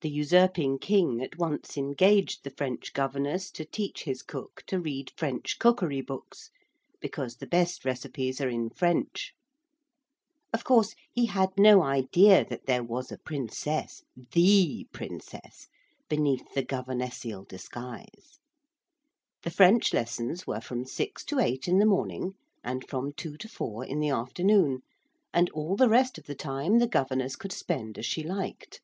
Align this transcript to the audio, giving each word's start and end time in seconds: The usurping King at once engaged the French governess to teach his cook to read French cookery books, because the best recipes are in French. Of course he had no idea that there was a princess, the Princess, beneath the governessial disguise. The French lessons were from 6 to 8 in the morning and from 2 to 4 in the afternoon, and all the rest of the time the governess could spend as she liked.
The 0.00 0.08
usurping 0.10 0.78
King 0.78 1.22
at 1.22 1.38
once 1.38 1.76
engaged 1.76 2.42
the 2.44 2.50
French 2.50 2.92
governess 2.94 3.50
to 3.52 3.64
teach 3.66 4.02
his 4.04 4.22
cook 4.22 4.62
to 4.66 4.78
read 4.78 5.12
French 5.16 5.58
cookery 5.58 6.00
books, 6.02 6.50
because 7.00 7.36
the 7.36 7.46
best 7.46 7.84
recipes 7.86 8.40
are 8.40 8.48
in 8.48 8.68
French. 8.70 9.32
Of 10.54 10.64
course 10.64 10.94
he 11.12 11.26
had 11.26 11.50
no 11.58 11.82
idea 11.82 12.44
that 12.46 12.64
there 12.66 12.82
was 12.84 13.10
a 13.12 13.18
princess, 13.18 14.02
the 14.32 14.84
Princess, 14.92 15.68
beneath 16.10 16.52
the 16.54 16.64
governessial 16.64 17.44
disguise. 17.48 18.38
The 19.44 19.50
French 19.50 19.92
lessons 19.94 20.46
were 20.46 20.60
from 20.60 20.84
6 20.86 21.24
to 21.24 21.40
8 21.40 21.68
in 21.68 21.78
the 21.78 21.86
morning 21.86 22.34
and 22.64 22.86
from 22.86 23.12
2 23.14 23.36
to 23.38 23.48
4 23.48 23.84
in 23.86 24.00
the 24.00 24.10
afternoon, 24.10 24.80
and 25.34 25.48
all 25.50 25.74
the 25.76 25.88
rest 25.90 26.16
of 26.18 26.24
the 26.24 26.34
time 26.34 26.78
the 26.80 26.86
governess 26.88 27.34
could 27.36 27.52
spend 27.52 27.96
as 27.98 28.04
she 28.06 28.22
liked. 28.22 28.80